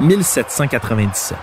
1797. 0.00 1.36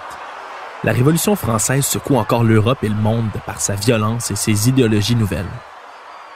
La 0.83 0.91
Révolution 0.91 1.35
française 1.35 1.85
secoue 1.85 2.15
encore 2.15 2.43
l'Europe 2.43 2.83
et 2.83 2.89
le 2.89 2.95
monde 2.95 3.29
par 3.45 3.61
sa 3.61 3.75
violence 3.75 4.31
et 4.31 4.35
ses 4.35 4.67
idéologies 4.67 5.15
nouvelles. 5.15 5.45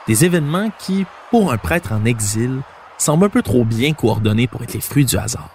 Des 0.06 0.24
événements 0.24 0.70
qui, 0.78 1.04
pour 1.30 1.52
un 1.52 1.58
prêtre 1.58 1.92
en 1.92 2.04
exil, 2.04 2.60
semblent 2.96 3.24
un 3.26 3.28
peu 3.28 3.42
trop 3.42 3.64
bien 3.64 3.92
coordonnés 3.92 4.46
pour 4.46 4.62
être 4.62 4.74
les 4.74 4.80
fruits 4.80 5.04
du 5.04 5.16
hasard. 5.16 5.50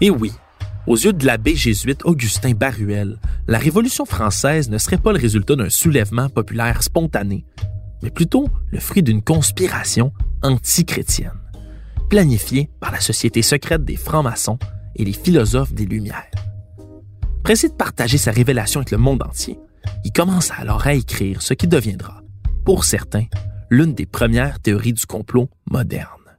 Et 0.00 0.08
oui, 0.08 0.32
aux 0.86 0.96
yeux 0.96 1.12
de 1.12 1.26
l'abbé 1.26 1.54
jésuite 1.54 2.04
Augustin 2.04 2.52
Baruel, 2.52 3.18
la 3.46 3.58
Révolution 3.58 4.06
française 4.06 4.70
ne 4.70 4.78
serait 4.78 4.96
pas 4.96 5.12
le 5.12 5.18
résultat 5.18 5.56
d'un 5.56 5.70
soulèvement 5.70 6.30
populaire 6.30 6.82
spontané, 6.82 7.44
mais 8.02 8.10
plutôt 8.10 8.48
le 8.70 8.80
fruit 8.80 9.02
d'une 9.02 9.22
conspiration 9.22 10.12
anti-chrétienne 10.42 11.43
planifié 12.14 12.70
par 12.78 12.92
la 12.92 13.00
société 13.00 13.42
secrète 13.42 13.84
des 13.84 13.96
francs-maçons 13.96 14.56
et 14.94 15.04
les 15.04 15.12
philosophes 15.12 15.72
des 15.72 15.84
Lumières. 15.84 16.30
Pressé 17.42 17.68
de 17.68 17.74
partager 17.74 18.18
sa 18.18 18.30
révélation 18.30 18.78
avec 18.78 18.92
le 18.92 18.98
monde 18.98 19.24
entier, 19.24 19.58
il 20.04 20.12
commence 20.12 20.52
alors 20.56 20.86
à 20.86 20.94
écrire 20.94 21.42
ce 21.42 21.54
qui 21.54 21.66
deviendra, 21.66 22.22
pour 22.64 22.84
certains, 22.84 23.24
l'une 23.68 23.94
des 23.94 24.06
premières 24.06 24.60
théories 24.60 24.92
du 24.92 25.04
complot 25.06 25.48
moderne. 25.68 26.38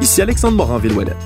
Ici 0.00 0.22
Alexandre 0.22 0.56
Morin-Villouellette, 0.56 1.16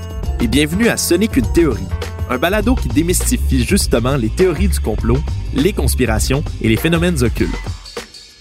et 0.41 0.47
bienvenue 0.49 0.89
à 0.89 0.97
Ce 0.97 1.13
n'est 1.13 1.29
qu'une 1.29 1.49
théorie, 1.53 1.87
un 2.29 2.37
balado 2.37 2.75
qui 2.75 2.89
démystifie 2.89 3.63
justement 3.63 4.17
les 4.17 4.29
théories 4.29 4.67
du 4.67 4.81
complot, 4.81 5.19
les 5.53 5.71
conspirations 5.71 6.43
et 6.61 6.67
les 6.67 6.75
phénomènes 6.75 7.23
occultes. 7.23 7.55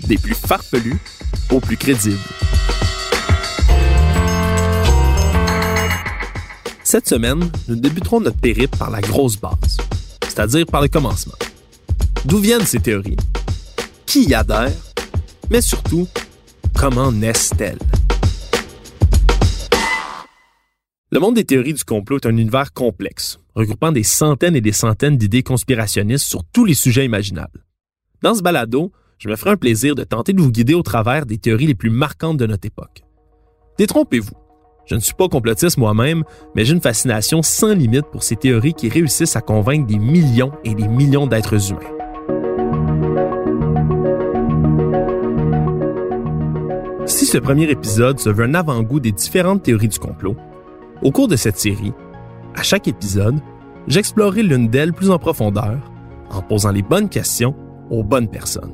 Des 0.06 0.18
plus 0.18 0.34
farfelus 0.34 0.98
au 1.50 1.60
plus 1.60 1.76
crédible. 1.76 2.18
Cette 6.82 7.08
semaine, 7.08 7.50
nous 7.68 7.76
débuterons 7.76 8.20
notre 8.20 8.38
périple 8.38 8.76
par 8.76 8.90
la 8.90 9.00
grosse 9.00 9.36
base, 9.36 9.76
c'est-à-dire 10.24 10.66
par 10.66 10.82
le 10.82 10.88
commencement. 10.88 11.36
D'où 12.24 12.38
viennent 12.38 12.66
ces 12.66 12.80
théories? 12.80 13.16
Qui 14.06 14.24
y 14.24 14.34
adhère? 14.34 14.72
Mais 15.50 15.60
surtout, 15.60 16.08
comment 16.76 17.12
naissent-elles? 17.12 17.78
Le 21.12 21.18
monde 21.18 21.34
des 21.34 21.44
théories 21.44 21.74
du 21.74 21.84
complot 21.84 22.18
est 22.18 22.26
un 22.26 22.36
univers 22.36 22.72
complexe, 22.72 23.38
regroupant 23.54 23.92
des 23.92 24.02
centaines 24.02 24.56
et 24.56 24.60
des 24.60 24.72
centaines 24.72 25.16
d'idées 25.16 25.42
conspirationnistes 25.42 26.26
sur 26.26 26.44
tous 26.52 26.64
les 26.64 26.74
sujets 26.74 27.04
imaginables. 27.04 27.64
Dans 28.22 28.34
ce 28.34 28.42
balado, 28.42 28.92
je 29.20 29.28
me 29.28 29.36
ferai 29.36 29.50
un 29.50 29.56
plaisir 29.56 29.94
de 29.94 30.02
tenter 30.02 30.32
de 30.32 30.40
vous 30.40 30.50
guider 30.50 30.72
au 30.72 30.82
travers 30.82 31.26
des 31.26 31.36
théories 31.36 31.66
les 31.66 31.74
plus 31.74 31.90
marquantes 31.90 32.38
de 32.38 32.46
notre 32.46 32.66
époque. 32.66 33.02
Détrompez-vous. 33.78 34.32
Je 34.86 34.94
ne 34.94 35.00
suis 35.00 35.12
pas 35.12 35.28
complotiste 35.28 35.76
moi-même, 35.76 36.24
mais 36.56 36.64
j'ai 36.64 36.72
une 36.72 36.80
fascination 36.80 37.42
sans 37.42 37.74
limite 37.74 38.06
pour 38.10 38.22
ces 38.22 38.34
théories 38.34 38.72
qui 38.72 38.88
réussissent 38.88 39.36
à 39.36 39.42
convaincre 39.42 39.86
des 39.86 39.98
millions 39.98 40.52
et 40.64 40.74
des 40.74 40.88
millions 40.88 41.26
d'êtres 41.26 41.70
humains. 41.70 41.80
Si 47.04 47.26
ce 47.26 47.36
premier 47.36 47.70
épisode 47.70 48.18
se 48.18 48.30
veut 48.30 48.44
un 48.44 48.54
avant-goût 48.54 49.00
des 49.00 49.12
différentes 49.12 49.62
théories 49.62 49.88
du 49.88 49.98
complot, 49.98 50.36
au 51.02 51.10
cours 51.10 51.28
de 51.28 51.36
cette 51.36 51.58
série, 51.58 51.92
à 52.56 52.62
chaque 52.62 52.88
épisode, 52.88 53.38
j'explorerai 53.86 54.42
l'une 54.42 54.68
d'elles 54.68 54.94
plus 54.94 55.10
en 55.10 55.18
profondeur 55.18 55.78
en 56.30 56.40
posant 56.40 56.72
les 56.72 56.82
bonnes 56.82 57.10
questions 57.10 57.54
aux 57.90 58.02
bonnes 58.02 58.28
personnes. 58.28 58.72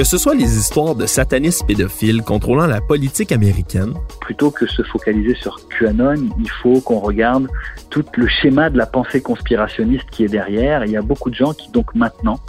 Que 0.00 0.06
ce 0.06 0.16
soit 0.16 0.34
les 0.34 0.56
histoires 0.56 0.94
de 0.94 1.04
satanistes 1.04 1.66
pédophiles 1.66 2.22
contrôlant 2.22 2.66
la 2.66 2.80
politique 2.80 3.32
américaine, 3.32 3.92
plutôt 4.22 4.50
que 4.50 4.66
se 4.66 4.82
focaliser 4.82 5.34
sur 5.34 5.60
QAnon, 5.68 6.30
il 6.38 6.48
faut 6.62 6.80
qu'on 6.80 7.00
regarde 7.00 7.48
tout 7.90 8.06
le 8.16 8.26
schéma 8.26 8.70
de 8.70 8.78
la 8.78 8.86
pensée 8.86 9.20
conspirationniste 9.20 10.08
qui 10.10 10.24
est 10.24 10.28
derrière. 10.28 10.86
Il 10.86 10.92
y 10.92 10.96
a 10.96 11.02
beaucoup 11.02 11.28
de 11.28 11.34
gens 11.34 11.52
qui 11.52 11.70
donc 11.70 11.94
maintenant 11.94 12.40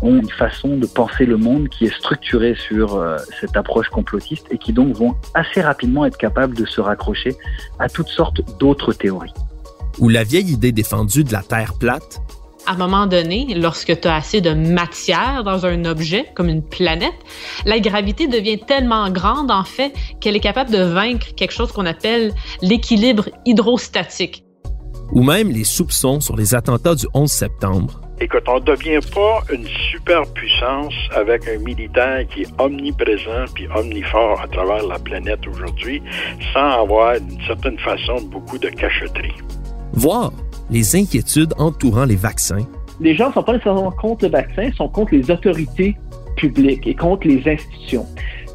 ont 0.00 0.14
une 0.14 0.30
façon 0.30 0.76
de 0.76 0.86
penser 0.86 1.26
le 1.26 1.38
monde 1.38 1.68
qui 1.70 1.86
est 1.86 1.92
structurée 1.92 2.54
sur 2.54 2.94
euh, 2.94 3.16
cette 3.40 3.56
approche 3.56 3.88
complotiste 3.88 4.46
et 4.52 4.58
qui 4.58 4.72
donc 4.72 4.94
vont 4.94 5.16
assez 5.34 5.60
rapidement 5.60 6.06
être 6.06 6.16
capables 6.16 6.54
de 6.54 6.66
se 6.66 6.80
raccrocher 6.80 7.34
à 7.80 7.88
toutes 7.88 8.10
sortes 8.10 8.42
d'autres 8.60 8.92
théories. 8.92 9.34
Ou 9.98 10.08
la 10.08 10.22
vieille 10.22 10.52
idée 10.52 10.70
défendue 10.70 11.24
de 11.24 11.32
la 11.32 11.42
Terre 11.42 11.74
plate 11.74 12.22
à 12.66 12.72
un 12.72 12.76
moment 12.76 13.06
donné, 13.06 13.54
lorsque 13.54 14.00
tu 14.00 14.08
as 14.08 14.14
assez 14.14 14.40
de 14.40 14.52
matière 14.52 15.42
dans 15.44 15.66
un 15.66 15.84
objet, 15.84 16.26
comme 16.34 16.48
une 16.48 16.62
planète, 16.62 17.14
la 17.66 17.80
gravité 17.80 18.26
devient 18.26 18.58
tellement 18.58 19.10
grande, 19.10 19.50
en 19.50 19.64
fait, 19.64 19.92
qu'elle 20.20 20.36
est 20.36 20.40
capable 20.40 20.70
de 20.70 20.82
vaincre 20.82 21.34
quelque 21.36 21.52
chose 21.52 21.72
qu'on 21.72 21.86
appelle 21.86 22.32
l'équilibre 22.60 23.28
hydrostatique. 23.44 24.44
Ou 25.12 25.22
même 25.22 25.50
les 25.50 25.64
soupçons 25.64 26.20
sur 26.20 26.36
les 26.36 26.54
attentats 26.54 26.94
du 26.94 27.06
11 27.12 27.30
septembre. 27.30 28.00
Écoute, 28.20 28.44
on 28.46 28.60
ne 28.60 28.64
devient 28.64 29.00
pas 29.12 29.40
une 29.52 29.66
superpuissance 29.90 30.94
avec 31.14 31.48
un 31.48 31.58
militaire 31.58 32.24
qui 32.32 32.42
est 32.42 32.60
omniprésent 32.60 33.46
puis 33.52 33.66
omnifort 33.74 34.40
à 34.40 34.46
travers 34.46 34.86
la 34.86 34.98
planète 34.98 35.40
aujourd'hui 35.48 36.00
sans 36.54 36.82
avoir 36.82 37.20
d'une 37.20 37.44
certaine 37.46 37.78
façon 37.80 38.22
beaucoup 38.30 38.58
de 38.58 38.68
cachotterie. 38.68 39.34
Voir 39.94 40.30
les 40.70 40.96
inquiétudes 40.96 41.54
entourant 41.58 42.04
les 42.04 42.16
vaccins. 42.16 42.66
Les 43.00 43.14
gens 43.14 43.28
ne 43.28 43.34
sont 43.34 43.42
pas 43.42 43.52
nécessairement 43.52 43.90
contre 43.90 44.24
le 44.24 44.30
vaccin, 44.30 44.64
ils 44.64 44.74
sont 44.74 44.88
contre 44.88 45.14
les 45.14 45.30
autorités 45.30 45.96
publiques 46.36 46.86
et 46.86 46.94
contre 46.94 47.26
les 47.26 47.42
institutions. 47.46 48.06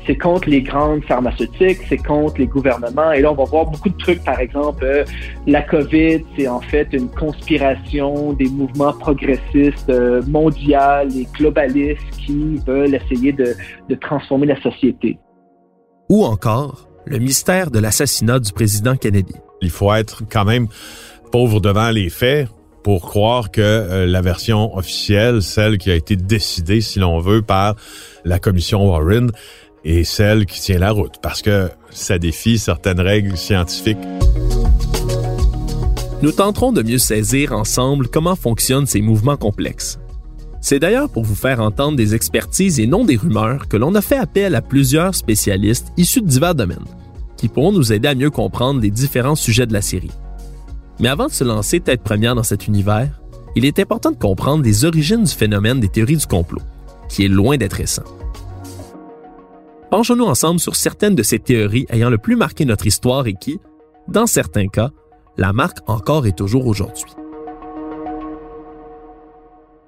C'est 0.05 0.15
contre 0.15 0.49
les 0.49 0.61
grandes 0.61 1.03
pharmaceutiques, 1.03 1.79
c'est 1.89 1.97
contre 1.97 2.39
les 2.39 2.47
gouvernements. 2.47 3.11
Et 3.11 3.21
là, 3.21 3.31
on 3.31 3.35
va 3.35 3.43
voir 3.43 3.65
beaucoup 3.65 3.89
de 3.89 3.97
trucs. 3.97 4.23
Par 4.23 4.39
exemple, 4.39 4.85
euh, 4.85 5.03
la 5.47 5.61
COVID, 5.61 6.23
c'est 6.37 6.47
en 6.47 6.61
fait 6.61 6.87
une 6.93 7.09
conspiration 7.09 8.31
des 8.31 8.47
mouvements 8.47 8.93
progressistes 8.93 9.89
euh, 9.89 10.21
mondiaux 10.25 11.09
et 11.13 11.27
globalistes 11.37 12.09
qui 12.25 12.57
veulent 12.65 12.95
essayer 12.95 13.33
de, 13.33 13.53
de 13.89 13.95
transformer 13.95 14.47
la 14.47 14.61
société. 14.61 15.19
Ou 16.09 16.23
encore, 16.23 16.87
le 17.05 17.19
mystère 17.19 17.69
de 17.69 17.79
l'assassinat 17.79 18.39
du 18.39 18.53
président 18.53 18.95
Kennedy. 18.95 19.35
Il 19.61 19.71
faut 19.71 19.93
être 19.93 20.23
quand 20.29 20.45
même 20.45 20.67
pauvre 21.31 21.59
devant 21.59 21.89
les 21.89 22.09
faits 22.09 22.47
pour 22.83 23.01
croire 23.01 23.51
que 23.51 23.61
euh, 23.61 24.05
la 24.05 24.21
version 24.21 24.75
officielle, 24.77 25.41
celle 25.41 25.77
qui 25.77 25.91
a 25.91 25.95
été 25.95 26.15
décidée, 26.15 26.79
si 26.79 26.99
l'on 26.99 27.19
veut, 27.19 27.41
par 27.41 27.75
la 28.23 28.39
commission 28.39 28.89
Warren, 28.89 29.31
et 29.83 30.03
celle 30.03 30.45
qui 30.45 30.61
tient 30.61 30.79
la 30.79 30.91
route, 30.91 31.15
parce 31.21 31.41
que 31.41 31.69
ça 31.89 32.17
défie 32.17 32.57
certaines 32.57 32.99
règles 32.99 33.37
scientifiques. 33.37 33.97
Nous 36.21 36.31
tenterons 36.31 36.71
de 36.71 36.81
mieux 36.81 36.97
saisir 36.97 37.51
ensemble 37.51 38.07
comment 38.07 38.35
fonctionnent 38.35 38.87
ces 38.87 39.01
mouvements 39.01 39.37
complexes. 39.37 39.99
C'est 40.61 40.79
d'ailleurs 40.79 41.09
pour 41.09 41.23
vous 41.23 41.35
faire 41.35 41.61
entendre 41.61 41.95
des 41.95 42.15
expertises 42.15 42.79
et 42.79 42.87
non 42.87 43.05
des 43.05 43.17
rumeurs 43.17 43.67
que 43.67 43.77
l'on 43.77 43.95
a 43.95 44.01
fait 44.01 44.17
appel 44.17 44.55
à 44.55 44.61
plusieurs 44.61 45.13
spécialistes 45.13 45.87
issus 45.95 46.21
de 46.21 46.27
divers 46.27 46.55
domaines, 46.55 46.85
qui 47.37 47.47
pourront 47.47 47.71
nous 47.71 47.93
aider 47.93 48.07
à 48.07 48.15
mieux 48.15 48.31
comprendre 48.31 48.81
les 48.81 48.91
différents 48.91 49.35
sujets 49.35 49.67
de 49.67 49.73
la 49.73 49.81
série. 49.81 50.11
Mais 50.99 51.09
avant 51.09 51.27
de 51.27 51.31
se 51.31 51.43
lancer 51.43 51.79
tête 51.79 52.01
première 52.01 52.35
dans 52.35 52.43
cet 52.43 52.67
univers, 52.67 53.09
il 53.55 53.65
est 53.65 53.79
important 53.79 54.11
de 54.11 54.17
comprendre 54.17 54.63
les 54.63 54.85
origines 54.85 55.23
du 55.23 55.31
phénomène 55.31 55.79
des 55.79 55.89
théories 55.89 56.17
du 56.17 56.25
complot, 56.25 56.61
qui 57.09 57.25
est 57.25 57.29
loin 57.29 57.57
d'être 57.57 57.73
récent. 57.73 58.03
Penchons-nous 59.91 60.25
ensemble 60.25 60.59
sur 60.59 60.75
certaines 60.75 61.15
de 61.15 61.23
ces 61.23 61.39
théories 61.39 61.85
ayant 61.89 62.09
le 62.09 62.17
plus 62.17 62.35
marqué 62.35 62.65
notre 62.65 62.87
histoire 62.87 63.27
et 63.27 63.33
qui, 63.33 63.59
dans 64.07 64.27
certains 64.27 64.67
cas, 64.67 64.89
la 65.37 65.53
marque 65.53 65.77
encore 65.87 66.25
et 66.27 66.33
toujours 66.33 66.67
aujourd'hui. 66.67 67.13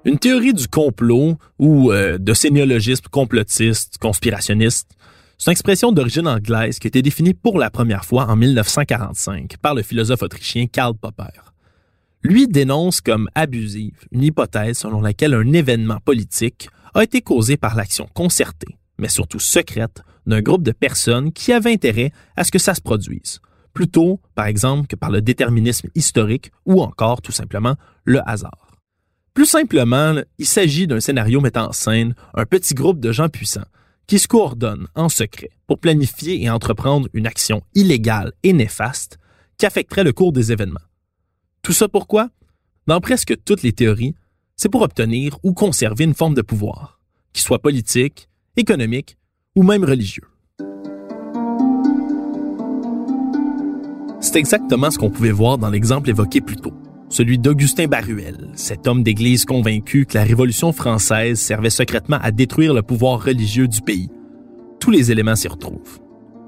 Une 0.04 0.18
théorie 0.18 0.54
du 0.54 0.66
complot 0.66 1.36
ou 1.58 1.92
euh, 1.92 2.16
de 2.16 2.32
sémiologisme 2.32 3.04
complotiste, 3.10 3.98
conspirationniste, 3.98 4.96
c'est 5.40 5.50
une 5.50 5.52
expression 5.52 5.90
d'origine 5.90 6.28
anglaise 6.28 6.78
qui 6.78 6.86
a 6.86 6.88
été 6.88 7.00
définie 7.00 7.32
pour 7.32 7.58
la 7.58 7.70
première 7.70 8.04
fois 8.04 8.26
en 8.26 8.36
1945 8.36 9.56
par 9.56 9.74
le 9.74 9.80
philosophe 9.80 10.22
autrichien 10.22 10.66
Karl 10.66 10.94
Popper. 10.94 11.32
Lui 12.22 12.46
dénonce 12.46 13.00
comme 13.00 13.26
abusive 13.34 14.04
une 14.12 14.22
hypothèse 14.22 14.76
selon 14.76 15.00
laquelle 15.00 15.32
un 15.32 15.50
événement 15.54 15.96
politique 16.04 16.68
a 16.92 17.02
été 17.02 17.22
causé 17.22 17.56
par 17.56 17.74
l'action 17.74 18.06
concertée, 18.12 18.76
mais 18.98 19.08
surtout 19.08 19.38
secrète, 19.38 20.02
d'un 20.26 20.42
groupe 20.42 20.62
de 20.62 20.72
personnes 20.72 21.32
qui 21.32 21.54
avaient 21.54 21.72
intérêt 21.72 22.12
à 22.36 22.44
ce 22.44 22.50
que 22.50 22.58
ça 22.58 22.74
se 22.74 22.82
produise, 22.82 23.40
plutôt, 23.72 24.20
par 24.34 24.44
exemple, 24.44 24.88
que 24.88 24.96
par 24.96 25.10
le 25.10 25.22
déterminisme 25.22 25.88
historique 25.94 26.52
ou 26.66 26.82
encore, 26.82 27.22
tout 27.22 27.32
simplement, 27.32 27.76
le 28.04 28.20
hasard. 28.28 28.76
Plus 29.32 29.46
simplement, 29.46 30.20
il 30.36 30.46
s'agit 30.46 30.86
d'un 30.86 31.00
scénario 31.00 31.40
mettant 31.40 31.68
en 31.70 31.72
scène 31.72 32.14
un 32.34 32.44
petit 32.44 32.74
groupe 32.74 33.00
de 33.00 33.10
gens 33.10 33.30
puissants 33.30 33.64
qui 34.10 34.18
se 34.18 34.26
coordonnent 34.26 34.88
en 34.96 35.08
secret 35.08 35.50
pour 35.68 35.78
planifier 35.78 36.42
et 36.42 36.50
entreprendre 36.50 37.08
une 37.12 37.28
action 37.28 37.62
illégale 37.76 38.32
et 38.42 38.52
néfaste 38.52 39.20
qui 39.56 39.66
affecterait 39.66 40.02
le 40.02 40.12
cours 40.12 40.32
des 40.32 40.50
événements. 40.50 40.80
Tout 41.62 41.72
ça 41.72 41.86
pourquoi? 41.86 42.28
Dans 42.88 43.00
presque 43.00 43.36
toutes 43.44 43.62
les 43.62 43.72
théories, 43.72 44.16
c'est 44.56 44.68
pour 44.68 44.82
obtenir 44.82 45.38
ou 45.44 45.52
conserver 45.52 46.02
une 46.02 46.14
forme 46.14 46.34
de 46.34 46.42
pouvoir, 46.42 46.98
qui 47.32 47.40
soit 47.40 47.60
politique, 47.60 48.28
économique 48.56 49.16
ou 49.54 49.62
même 49.62 49.84
religieux. 49.84 50.26
C'est 54.20 54.40
exactement 54.40 54.90
ce 54.90 54.98
qu'on 54.98 55.10
pouvait 55.10 55.30
voir 55.30 55.56
dans 55.56 55.70
l'exemple 55.70 56.10
évoqué 56.10 56.40
plus 56.40 56.56
tôt, 56.56 56.74
celui 57.10 57.38
d'Augustin 57.38 57.88
Baruel, 57.88 58.48
cet 58.54 58.86
homme 58.86 59.02
d'église 59.02 59.44
convaincu 59.44 60.06
que 60.06 60.16
la 60.16 60.24
Révolution 60.24 60.72
française 60.72 61.38
servait 61.38 61.68
secrètement 61.68 62.18
à 62.22 62.30
détruire 62.30 62.72
le 62.72 62.82
pouvoir 62.82 63.22
religieux 63.22 63.68
du 63.68 63.82
pays. 63.82 64.08
Tous 64.78 64.90
les 64.90 65.10
éléments 65.10 65.36
s'y 65.36 65.48
retrouvent. 65.48 66.00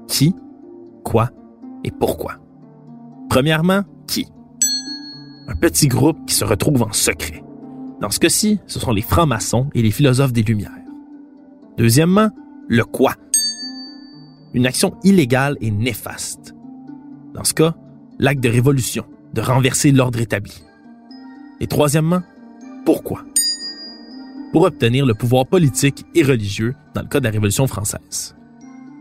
Qui, 0.07 0.33
quoi 1.03 1.29
et 1.83 1.91
pourquoi? 1.91 2.37
Premièrement, 3.29 3.83
qui? 4.07 4.27
Un 5.47 5.55
petit 5.55 5.89
groupe 5.89 6.25
qui 6.25 6.33
se 6.33 6.45
retrouve 6.45 6.81
en 6.81 6.93
secret. 6.93 7.43
Dans 7.99 8.09
ce 8.09 8.19
cas-ci, 8.19 8.59
ce 8.65 8.79
sont 8.79 8.91
les 8.91 9.01
francs-maçons 9.01 9.69
et 9.75 9.81
les 9.81 9.91
philosophes 9.91 10.33
des 10.33 10.43
Lumières. 10.43 10.71
Deuxièmement, 11.77 12.29
le 12.69 12.85
quoi? 12.85 13.15
Une 14.53 14.65
action 14.65 14.95
illégale 15.03 15.57
et 15.59 15.71
néfaste. 15.71 16.55
Dans 17.33 17.43
ce 17.43 17.53
cas, 17.53 17.75
l'acte 18.19 18.41
de 18.41 18.49
révolution, 18.49 19.03
de 19.33 19.41
renverser 19.41 19.91
l'ordre 19.91 20.19
établi. 20.19 20.63
Et 21.59 21.67
troisièmement, 21.67 22.21
pourquoi? 22.85 23.23
Pour 24.51 24.63
obtenir 24.63 25.05
le 25.05 25.13
pouvoir 25.13 25.47
politique 25.47 26.05
et 26.13 26.23
religieux 26.23 26.75
dans 26.93 27.01
le 27.01 27.07
cas 27.07 27.19
de 27.19 27.25
la 27.25 27.31
Révolution 27.31 27.67
française. 27.67 28.35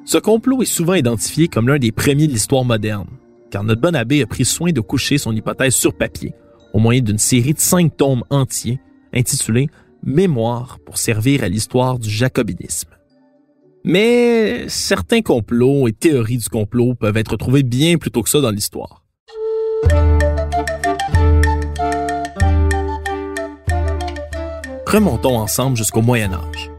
Ce 0.04 0.18
complot 0.18 0.62
est 0.62 0.66
souvent 0.66 0.94
identifié 0.94 1.48
comme 1.48 1.68
l'un 1.68 1.78
des 1.78 1.92
premiers 1.92 2.26
de 2.26 2.32
l'histoire 2.32 2.64
moderne, 2.64 3.08
car 3.50 3.62
notre 3.62 3.80
bon 3.80 3.94
abbé 3.94 4.22
a 4.22 4.26
pris 4.26 4.44
soin 4.44 4.72
de 4.72 4.80
coucher 4.80 5.18
son 5.18 5.34
hypothèse 5.34 5.74
sur 5.74 5.94
papier 5.94 6.34
au 6.72 6.78
moyen 6.78 7.02
d'une 7.02 7.18
série 7.18 7.54
de 7.54 7.60
cinq 7.60 7.96
tomes 7.96 8.24
entiers 8.30 8.80
intitulés 9.12 9.68
Mémoire 10.04 10.78
pour 10.84 10.98
servir 10.98 11.44
à 11.44 11.48
l'histoire 11.48 12.00
du 12.00 12.10
jacobinisme. 12.10 12.88
Mais 13.84 14.68
certains 14.68 15.22
complots 15.22 15.86
et 15.86 15.92
théories 15.92 16.38
du 16.38 16.48
complot 16.48 16.94
peuvent 16.94 17.16
être 17.16 17.36
trouvés 17.36 17.62
bien 17.62 17.98
plus 17.98 18.10
tôt 18.10 18.22
que 18.22 18.28
ça 18.28 18.40
dans 18.40 18.50
l'histoire. 18.50 19.01
Remontons 24.92 25.38
ensemble 25.38 25.78
jusqu'au 25.78 26.02
Moyen 26.02 26.34
Âge. 26.34 26.70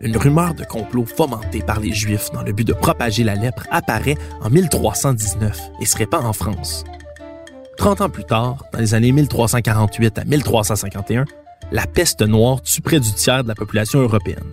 Une 0.00 0.16
rumeur 0.16 0.54
de 0.54 0.64
complot 0.64 1.06
fomentée 1.06 1.62
par 1.62 1.78
les 1.78 1.92
Juifs 1.92 2.32
dans 2.32 2.42
le 2.42 2.50
but 2.52 2.66
de 2.66 2.72
propager 2.72 3.22
la 3.22 3.36
lèpre 3.36 3.64
apparaît 3.70 4.18
en 4.40 4.50
1319 4.50 5.56
et 5.80 5.86
se 5.86 5.96
répand 5.96 6.26
en 6.26 6.32
France. 6.32 6.82
Trente 7.76 8.00
ans 8.00 8.08
plus 8.08 8.24
tard, 8.24 8.64
dans 8.72 8.80
les 8.80 8.94
années 8.94 9.12
1348 9.12 10.18
à 10.18 10.24
1351, 10.24 11.26
la 11.70 11.86
peste 11.86 12.22
noire 12.22 12.60
tue 12.60 12.80
près 12.80 12.98
du 12.98 13.12
tiers 13.12 13.44
de 13.44 13.48
la 13.48 13.54
population 13.54 14.00
européenne. 14.00 14.50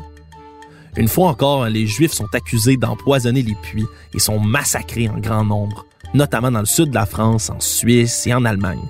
Une 0.95 1.07
fois 1.07 1.29
encore, 1.29 1.65
les 1.65 1.87
Juifs 1.87 2.13
sont 2.13 2.29
accusés 2.35 2.77
d'empoisonner 2.77 3.41
les 3.41 3.55
puits 3.55 3.87
et 4.13 4.19
sont 4.19 4.39
massacrés 4.39 5.09
en 5.09 5.17
grand 5.17 5.43
nombre, 5.43 5.87
notamment 6.13 6.51
dans 6.51 6.59
le 6.59 6.65
sud 6.67 6.91
de 6.91 6.95
la 6.95 7.07
France, 7.07 7.49
en 7.49 7.59
Suisse 7.59 8.27
et 8.27 8.33
en 8.35 8.45
Allemagne, 8.45 8.87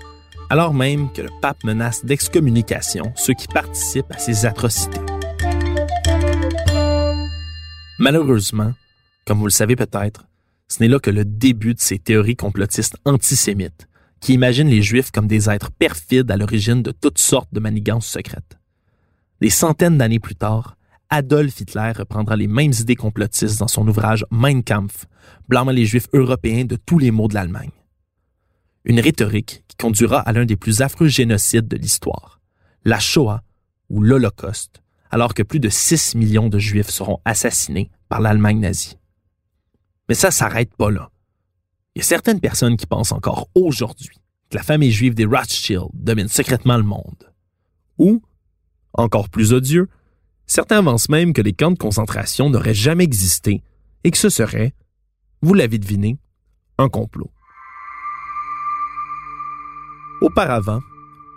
alors 0.51 0.73
même 0.73 1.09
que 1.13 1.21
le 1.21 1.29
pape 1.41 1.63
menace 1.63 2.03
d'excommunication 2.03 3.13
ceux 3.15 3.33
qui 3.33 3.47
participent 3.47 4.11
à 4.11 4.17
ces 4.17 4.45
atrocités. 4.45 4.99
Malheureusement, 7.99 8.73
comme 9.25 9.37
vous 9.37 9.45
le 9.45 9.51
savez 9.51 9.77
peut-être, 9.77 10.25
ce 10.67 10.83
n'est 10.83 10.89
là 10.89 10.99
que 10.99 11.09
le 11.09 11.23
début 11.23 11.73
de 11.73 11.79
ces 11.79 11.99
théories 11.99 12.35
complotistes 12.35 12.97
antisémites 13.05 13.87
qui 14.19 14.33
imaginent 14.33 14.67
les 14.67 14.81
Juifs 14.81 15.09
comme 15.11 15.27
des 15.27 15.49
êtres 15.49 15.71
perfides 15.71 16.29
à 16.29 16.35
l'origine 16.35 16.83
de 16.83 16.91
toutes 16.91 17.19
sortes 17.19 17.53
de 17.53 17.61
manigances 17.61 18.07
secrètes. 18.07 18.59
Des 19.39 19.49
centaines 19.49 19.97
d'années 19.97 20.19
plus 20.19 20.35
tard, 20.35 20.75
Adolf 21.09 21.61
Hitler 21.61 21.93
reprendra 21.95 22.35
les 22.35 22.47
mêmes 22.47 22.73
idées 22.77 22.97
complotistes 22.97 23.59
dans 23.59 23.69
son 23.69 23.87
ouvrage 23.87 24.25
Mein 24.31 24.63
Kampf, 24.63 25.05
blâmant 25.47 25.71
les 25.71 25.85
Juifs 25.85 26.09
européens 26.11 26.65
de 26.65 26.75
tous 26.75 26.99
les 26.99 27.11
maux 27.11 27.29
de 27.29 27.35
l'Allemagne. 27.35 27.71
Une 28.85 28.99
rhétorique 28.99 29.63
qui 29.67 29.75
conduira 29.77 30.19
à 30.19 30.33
l'un 30.33 30.45
des 30.45 30.55
plus 30.55 30.81
affreux 30.81 31.07
génocides 31.07 31.67
de 31.67 31.77
l'histoire, 31.77 32.39
la 32.83 32.99
Shoah 32.99 33.43
ou 33.89 34.01
l'Holocauste, 34.01 34.81
alors 35.09 35.33
que 35.33 35.43
plus 35.43 35.59
de 35.59 35.69
6 35.69 36.15
millions 36.15 36.49
de 36.49 36.59
Juifs 36.59 36.89
seront 36.89 37.19
assassinés 37.25 37.91
par 38.09 38.21
l'Allemagne 38.21 38.59
nazie. 38.59 38.97
Mais 40.09 40.15
ça 40.15 40.31
s'arrête 40.31 40.73
pas 40.75 40.89
là. 40.89 41.11
Il 41.95 41.99
y 41.99 42.01
a 42.01 42.05
certaines 42.05 42.39
personnes 42.39 42.77
qui 42.77 42.87
pensent 42.87 43.11
encore 43.11 43.49
aujourd'hui 43.53 44.17
que 44.49 44.57
la 44.57 44.63
famille 44.63 44.91
juive 44.91 45.13
des 45.13 45.25
Rothschild 45.25 45.89
domine 45.93 46.27
secrètement 46.27 46.77
le 46.77 46.83
monde. 46.83 47.31
Ou, 47.97 48.21
encore 48.93 49.29
plus 49.29 49.53
odieux, 49.53 49.89
Certains 50.53 50.79
avancent 50.79 51.07
même 51.07 51.31
que 51.31 51.41
les 51.41 51.53
camps 51.53 51.71
de 51.71 51.77
concentration 51.77 52.49
n'auraient 52.49 52.73
jamais 52.73 53.05
existé 53.05 53.63
et 54.03 54.11
que 54.11 54.17
ce 54.17 54.27
serait, 54.27 54.73
vous 55.41 55.53
l'avez 55.53 55.77
deviné, 55.77 56.17
un 56.77 56.89
complot. 56.89 57.31
Auparavant, 60.21 60.81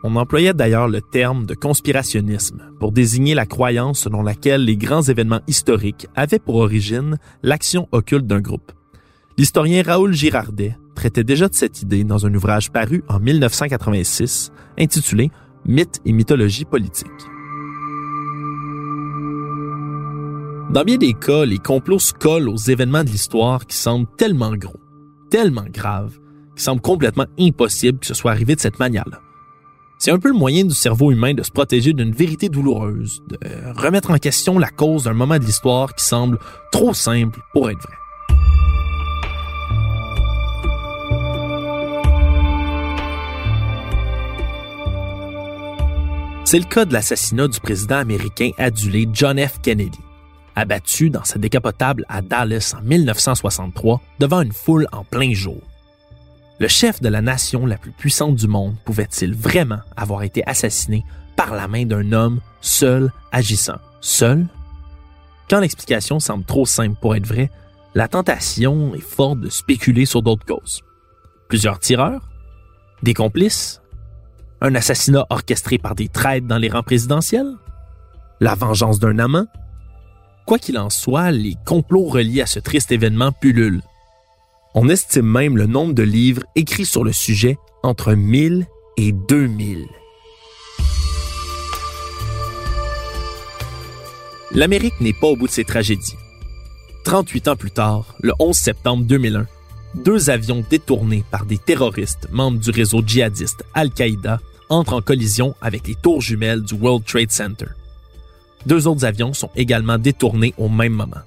on 0.03 0.17
employait 0.17 0.53
d'ailleurs 0.53 0.89
le 0.89 1.01
terme 1.01 1.47
de 1.47 1.55
conspirationnisme 1.55 2.71
pour 2.79 2.93
désigner 2.93 3.35
la 3.35 3.47
croyance 3.47 4.01
selon 4.01 4.23
laquelle 4.23 4.65
les 4.65 4.77
grands 4.77 5.03
événements 5.03 5.41
historiques 5.47 6.07
avaient 6.15 6.39
pour 6.39 6.57
origine 6.57 7.19
l'action 7.43 7.89
occulte 7.93 8.27
d'un 8.27 8.43
groupe. 8.43 8.73
L'historien 9.39 9.83
Raoul 9.83 10.13
Girardet 10.13 10.77
traitait 10.95 11.25
déjà 11.25 11.49
de 11.49 11.55
cette 11.55 11.81
idée 11.81 12.05
dans 12.05 12.27
un 12.27 12.35
ouvrage 12.35 12.71
paru 12.71 13.03
en 13.09 13.19
1986 13.19 14.53
intitulé 14.79 15.31
Mythes 15.65 16.03
et 16.05 16.13
mythologie 16.13 16.67
politique. 16.67 17.09
Dans 20.71 20.85
bien 20.85 20.99
des 20.99 21.15
cas, 21.15 21.47
les 21.47 21.59
complots 21.59 21.99
se 21.99 22.13
collent 22.13 22.51
aux 22.51 22.57
événements 22.57 23.05
de 23.05 23.09
l'histoire 23.09 23.65
qui 23.65 23.77
semblent 23.77 24.09
tellement 24.19 24.55
gros, 24.55 24.81
tellement 25.31 25.65
graves, 25.73 26.19
qui 26.57 26.63
semblent 26.63 26.81
complètement 26.81 27.27
impossible 27.39 27.99
que 27.99 28.07
ce 28.07 28.15
soit 28.15 28.33
arrivé 28.33 28.55
de 28.55 28.61
cette 28.61 28.79
manière-là. 28.79 29.21
C'est 29.99 30.11
un 30.11 30.19
peu 30.19 30.29
le 30.29 30.35
moyen 30.35 30.65
du 30.65 30.75
cerveau 30.75 31.13
humain 31.13 31.35
de 31.35 31.43
se 31.43 31.51
protéger 31.51 31.93
d'une 31.93 32.13
vérité 32.13 32.49
douloureuse, 32.49 33.23
de 33.29 33.39
remettre 33.75 34.11
en 34.11 34.19
question 34.19 34.59
la 34.59 34.69
cause 34.69 35.05
d'un 35.05 35.15
moment 35.15 35.39
de 35.39 35.45
l'histoire 35.45 35.95
qui 35.95 36.05
semble 36.05 36.39
trop 36.73 36.93
simple 36.93 37.41
pour 37.53 37.71
être 37.71 37.79
vrai. 37.79 37.95
C'est 46.45 46.59
le 46.59 46.67
cas 46.67 46.85
de 46.85 46.93
l'assassinat 46.93 47.49
du 47.49 47.59
président 47.59 47.97
américain 47.97 48.51
adulé 48.59 49.09
John 49.13 49.39
F. 49.39 49.61
Kennedy 49.63 49.99
abattu 50.57 51.11
dans 51.11 51.25
sa 51.25 51.39
décapotable 51.39 52.05
à 52.09 52.23
Dallas 52.23 52.75
en 52.79 52.83
1963 52.83 54.01
devant 54.19 54.43
une 54.43 54.53
foule 54.53 54.87
en 54.93 55.05
plein 55.05 55.33
jour. 55.33 55.61
Le 56.61 56.69
chef 56.69 57.03
de 57.03 57.09
la 57.09 57.21
nation 57.21 57.67
la 57.67 57.77
plus 57.77 57.91
puissante 57.91 58.37
du 58.37 58.47
monde 58.47 58.77
pouvait-il 58.85 59.35
vraiment 59.35 59.81
avoir 59.97 60.23
été 60.23 60.47
assassiné 60.47 61.05
par 61.35 61.53
la 61.53 61.67
main 61.67 61.85
d'un 61.85 62.13
homme 62.13 62.41
seul 62.61 63.11
agissant? 63.33 63.79
Seul? 64.01 64.47
Quand 65.51 65.59
l'explication 65.59 66.21
semble 66.21 66.45
trop 66.45 66.65
simple 66.65 66.97
pour 67.01 67.17
être 67.17 67.27
vraie, 67.27 67.51
la 67.97 68.07
tentation 68.07 68.95
est 68.95 69.01
forte 69.01 69.41
de 69.41 69.51
spéculer 69.51 70.07
sur 70.07 70.23
d'autres 70.23 70.47
causes. 70.47 70.83
Plusieurs 71.49 71.81
tireurs? 71.81 72.31
Des 73.03 73.15
complices? 73.15 73.83
Un 74.61 74.77
assassinat 74.77 75.27
orchestré 75.31 75.79
par 75.79 75.97
des 75.97 76.09
traîtres 76.09 76.47
dans 76.47 76.59
les 76.59 76.71
rangs 76.71 76.85
présidentiels? 76.85 77.53
La 78.41 78.55
vengeance 78.55 79.01
d'un 79.01 79.19
amant? 79.19 79.47
Quoi 80.47 80.59
qu'il 80.59 80.79
en 80.79 80.91
soit, 80.91 81.33
les 81.33 81.57
complots 81.67 82.07
reliés 82.07 82.43
à 82.43 82.47
ce 82.47 82.61
triste 82.61 82.93
événement 82.93 83.33
pullulent. 83.33 83.83
On 84.77 84.89
estime 84.89 85.27
même 85.27 85.57
le 85.57 85.67
nombre 85.67 85.95
de 85.95 86.03
livres 86.03 86.43
écrits 86.57 86.85
sur 86.85 87.05
le 87.05 87.13
sujet 87.13 87.59
entre 87.85 88.15
1000 88.15 88.67
et 88.97 89.13
2000. 89.13 89.87
L'Amérique 94.51 95.01
n'est 95.01 95.13
pas 95.13 95.29
au 95.29 95.37
bout 95.37 95.47
de 95.47 95.53
ses 95.53 95.65
tragédies. 95.65 96.17
38 97.05 97.49
ans 97.49 97.57
plus 97.57 97.71
tard, 97.71 98.17
le 98.21 98.33
11 98.41 98.57
septembre 98.57 99.05
2001, 99.05 99.47
deux 99.95 100.29
avions 100.29 100.65
détournés 100.69 101.23
par 101.31 101.47
des 101.47 101.59
terroristes 101.59 102.29
membres 102.33 102.59
du 102.59 102.71
réseau 102.71 103.01
djihadiste 103.07 103.65
Al-Qaïda 103.75 104.41
entrent 104.71 104.95
en 104.95 105.03
collision 105.03 105.55
avec 105.61 105.87
les 105.87 105.95
tours 105.95 106.21
jumelles 106.21 106.63
du 106.63 106.75
World 106.75 107.05
Trade 107.05 107.31
Center. 107.31 107.67
Deux 108.67 108.89
autres 108.89 109.05
avions 109.05 109.35
sont 109.35 109.51
également 109.55 109.99
détournés 109.99 110.53
au 110.59 110.69
même 110.69 110.95
moment. 110.95 111.23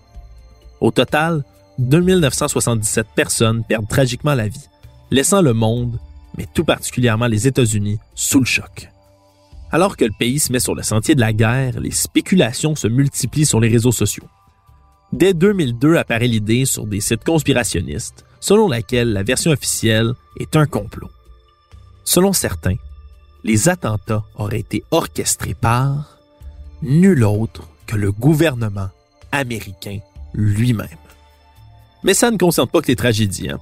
Au 0.82 0.92
total, 0.92 1.46
2977 1.80 3.08
personnes 3.16 3.64
perdent 3.64 3.88
tragiquement 3.88 4.34
la 4.34 4.48
vie, 4.48 4.70
laissant 5.12 5.42
le 5.42 5.54
monde, 5.54 6.00
mais 6.38 6.48
tout 6.54 6.64
particulièrement 6.64 7.28
les 7.28 7.48
États-Unis, 7.48 8.00
sous 8.16 8.40
le 8.40 8.46
choc. 8.46 8.90
Alors 9.72 9.98
que 9.98 10.06
le 10.06 10.14
pays 10.18 10.40
se 10.40 10.52
met 10.52 10.60
sur 10.60 10.76
le 10.76 10.84
sentier 10.84 11.16
de 11.16 11.20
la 11.20 11.34
guerre, 11.34 11.80
les 11.80 11.92
spéculations 11.92 12.76
se 12.76 12.88
multiplient 12.88 13.46
sur 13.46 13.60
les 13.60 13.70
réseaux 13.70 13.92
sociaux. 13.92 14.28
Dès 15.14 15.34
2002 15.34 15.98
apparaît 15.98 16.28
l'idée 16.28 16.66
sur 16.66 16.86
des 16.86 17.02
sites 17.02 17.24
conspirationnistes 17.24 18.26
selon 18.40 18.68
laquelle 18.68 19.14
la 19.14 19.24
version 19.24 19.52
officielle 19.52 20.14
est 20.40 20.56
un 20.56 20.66
complot. 20.66 21.10
Selon 22.04 22.34
certains, 22.34 22.76
les 23.44 23.70
attentats 23.70 24.24
auraient 24.36 24.60
été 24.60 24.84
orchestrés 24.92 25.54
par 25.54 26.18
nul 26.82 27.24
autre 27.24 27.68
que 27.86 27.96
le 27.96 28.12
gouvernement 28.12 28.90
américain 29.32 30.00
lui-même. 30.34 30.88
Mais 32.08 32.14
ça 32.14 32.32
ne 32.32 32.38
concerne 32.38 32.70
pas 32.70 32.80
que 32.80 32.88
les 32.88 32.96
tragédies. 32.96 33.50
Hein? 33.50 33.60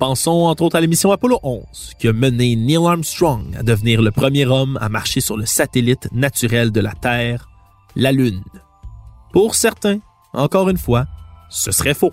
Pensons 0.00 0.46
entre 0.46 0.64
autres 0.64 0.74
à 0.74 0.80
l'émission 0.80 1.12
Apollo 1.12 1.38
11, 1.44 1.94
qui 1.96 2.08
a 2.08 2.12
mené 2.12 2.56
Neil 2.56 2.84
Armstrong 2.84 3.54
à 3.56 3.62
devenir 3.62 4.02
le 4.02 4.10
premier 4.10 4.46
homme 4.46 4.76
à 4.80 4.88
marcher 4.88 5.20
sur 5.20 5.36
le 5.36 5.46
satellite 5.46 6.08
naturel 6.10 6.72
de 6.72 6.80
la 6.80 6.92
Terre, 6.92 7.48
la 7.94 8.10
Lune. 8.10 8.42
Pour 9.32 9.54
certains, 9.54 10.00
encore 10.32 10.70
une 10.70 10.76
fois, 10.76 11.06
ce 11.50 11.70
serait 11.70 11.94
faux. 11.94 12.10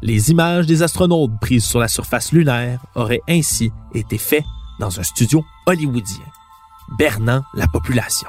Les 0.00 0.30
images 0.30 0.64
des 0.66 0.82
astronautes 0.82 1.38
prises 1.42 1.66
sur 1.66 1.78
la 1.78 1.88
surface 1.88 2.32
lunaire 2.32 2.80
auraient 2.94 3.20
ainsi 3.28 3.70
été 3.94 4.16
faites 4.16 4.44
dans 4.78 4.98
un 4.98 5.02
studio 5.02 5.44
hollywoodien, 5.66 6.24
bernant 6.98 7.42
la 7.52 7.66
population. 7.68 8.28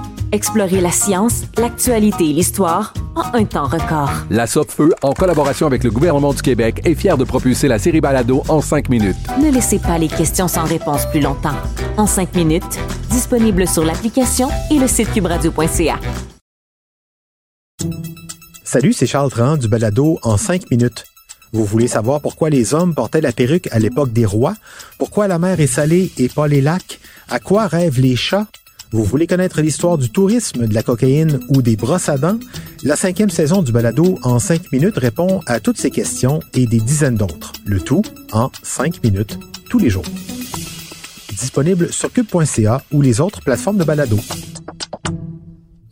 Explorez 0.33 0.79
la 0.79 0.91
science, 0.91 1.43
l'actualité 1.57 2.29
et 2.29 2.33
l'histoire 2.33 2.93
en 3.15 3.37
un 3.37 3.43
temps 3.43 3.65
record. 3.65 4.09
La 4.29 4.47
Feu, 4.47 4.93
en 5.01 5.11
collaboration 5.11 5.67
avec 5.67 5.83
le 5.83 5.91
gouvernement 5.91 6.33
du 6.33 6.41
Québec, 6.41 6.79
est 6.85 6.95
fière 6.95 7.17
de 7.17 7.25
propulser 7.25 7.67
la 7.67 7.77
série 7.77 7.99
Balado 7.99 8.41
en 8.47 8.61
cinq 8.61 8.87
minutes. 8.87 9.17
Ne 9.43 9.51
laissez 9.51 9.77
pas 9.77 9.97
les 9.97 10.07
questions 10.07 10.47
sans 10.47 10.63
réponse 10.63 11.05
plus 11.07 11.19
longtemps. 11.19 11.57
En 11.97 12.07
cinq 12.07 12.33
minutes, 12.33 12.79
disponible 13.09 13.67
sur 13.67 13.83
l'application 13.83 14.47
et 14.69 14.79
le 14.79 14.87
site 14.87 15.11
cubradio.ca. 15.11 15.99
Salut, 18.63 18.93
c'est 18.93 19.07
Charles 19.07 19.31
Tran 19.31 19.57
du 19.57 19.67
Balado 19.67 20.17
en 20.23 20.37
cinq 20.37 20.71
minutes. 20.71 21.03
Vous 21.51 21.65
voulez 21.65 21.89
savoir 21.89 22.21
pourquoi 22.21 22.49
les 22.49 22.73
hommes 22.73 22.95
portaient 22.95 23.19
la 23.19 23.33
perruque 23.33 23.67
à 23.71 23.79
l'époque 23.79 24.13
des 24.13 24.25
rois? 24.25 24.55
Pourquoi 24.97 25.27
la 25.27 25.39
mer 25.39 25.59
est 25.59 25.67
salée 25.67 26.09
et 26.17 26.29
pas 26.29 26.47
les 26.47 26.61
lacs? 26.61 27.01
À 27.27 27.39
quoi 27.39 27.67
rêvent 27.67 27.99
les 27.99 28.15
chats? 28.15 28.47
Vous 28.93 29.05
voulez 29.05 29.25
connaître 29.25 29.61
l'histoire 29.61 29.97
du 29.97 30.09
tourisme, 30.09 30.67
de 30.67 30.73
la 30.73 30.83
cocaïne 30.83 31.39
ou 31.47 31.61
des 31.61 31.77
brosses 31.77 32.09
à 32.09 32.17
dents? 32.17 32.37
La 32.83 32.97
cinquième 32.97 33.29
saison 33.29 33.61
du 33.61 33.71
balado 33.71 34.19
en 34.23 34.37
cinq 34.37 34.69
minutes 34.73 34.97
répond 34.97 35.39
à 35.47 35.61
toutes 35.61 35.77
ces 35.77 35.91
questions 35.91 36.41
et 36.53 36.65
des 36.65 36.79
dizaines 36.79 37.15
d'autres. 37.15 37.53
Le 37.65 37.79
tout 37.79 38.01
en 38.33 38.51
cinq 38.63 39.01
minutes, 39.01 39.39
tous 39.69 39.79
les 39.79 39.89
jours. 39.89 40.03
Disponible 41.29 41.91
sur 41.93 42.11
cube.ca 42.11 42.83
ou 42.91 43.01
les 43.01 43.21
autres 43.21 43.41
plateformes 43.41 43.77
de 43.77 43.85
balado. 43.85 44.17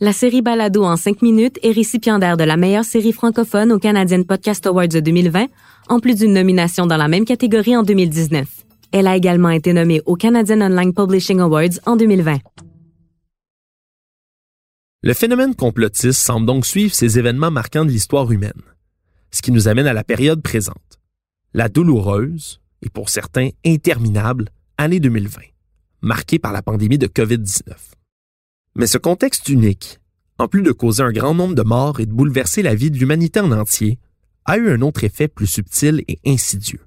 La 0.02 0.12
série 0.12 0.42
Balado 0.42 0.84
en 0.84 0.96
cinq 0.96 1.22
minutes 1.22 1.58
est 1.62 1.72
récipiendaire 1.72 2.36
de 2.36 2.44
la 2.44 2.58
meilleure 2.58 2.84
série 2.84 3.12
francophone 3.12 3.72
au 3.72 3.78
Canadian 3.78 4.24
Podcast 4.24 4.66
Awards 4.66 4.88
de 4.88 5.00
2020, 5.00 5.46
en 5.88 6.00
plus 6.00 6.16
d'une 6.16 6.34
nomination 6.34 6.86
dans 6.86 6.98
la 6.98 7.08
même 7.08 7.24
catégorie 7.24 7.76
en 7.76 7.82
2019. 7.82 8.46
Elle 8.92 9.06
a 9.06 9.16
également 9.16 9.50
été 9.50 9.72
nommée 9.72 10.02
au 10.04 10.16
Canadian 10.16 10.60
Online 10.60 10.92
Publishing 10.92 11.40
Awards 11.40 11.80
en 11.86 11.96
2020. 11.96 12.38
Le 15.02 15.14
phénomène 15.14 15.54
complotiste 15.54 16.20
semble 16.20 16.46
donc 16.46 16.66
suivre 16.66 16.94
ces 16.94 17.18
événements 17.18 17.50
marquants 17.50 17.86
de 17.86 17.90
l'histoire 17.90 18.30
humaine, 18.30 18.60
ce 19.30 19.40
qui 19.40 19.50
nous 19.50 19.66
amène 19.66 19.86
à 19.86 19.94
la 19.94 20.04
période 20.04 20.42
présente, 20.42 21.00
la 21.54 21.70
douloureuse 21.70 22.60
et 22.82 22.90
pour 22.90 23.08
certains 23.08 23.48
interminable 23.64 24.50
année 24.76 25.00
2020, 25.00 25.40
marquée 26.02 26.38
par 26.38 26.52
la 26.52 26.60
pandémie 26.60 26.98
de 26.98 27.06
COVID-19. 27.06 27.72
Mais 28.74 28.86
ce 28.86 28.98
contexte 28.98 29.48
unique, 29.48 30.00
en 30.36 30.48
plus 30.48 30.62
de 30.62 30.70
causer 30.70 31.02
un 31.02 31.12
grand 31.12 31.32
nombre 31.32 31.54
de 31.54 31.62
morts 31.62 32.00
et 32.00 32.04
de 32.04 32.12
bouleverser 32.12 32.60
la 32.60 32.74
vie 32.74 32.90
de 32.90 32.98
l'humanité 32.98 33.40
en 33.40 33.52
entier, 33.52 33.98
a 34.44 34.58
eu 34.58 34.68
un 34.68 34.82
autre 34.82 35.02
effet 35.04 35.28
plus 35.28 35.46
subtil 35.46 36.04
et 36.08 36.18
insidieux. 36.26 36.84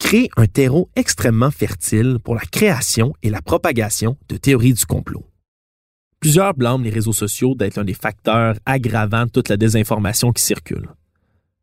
Créer 0.00 0.28
un 0.36 0.48
terreau 0.48 0.90
extrêmement 0.96 1.52
fertile 1.52 2.18
pour 2.24 2.34
la 2.34 2.40
création 2.40 3.14
et 3.22 3.30
la 3.30 3.42
propagation 3.42 4.16
de 4.28 4.36
théories 4.36 4.74
du 4.74 4.86
complot. 4.86 5.24
Plusieurs 6.22 6.54
blâment 6.54 6.84
les 6.84 6.90
réseaux 6.90 7.12
sociaux 7.12 7.56
d'être 7.56 7.78
un 7.78 7.84
des 7.84 7.94
facteurs 7.94 8.54
aggravants 8.64 9.26
de 9.26 9.30
toute 9.30 9.48
la 9.48 9.56
désinformation 9.56 10.30
qui 10.30 10.40
circule. 10.40 10.88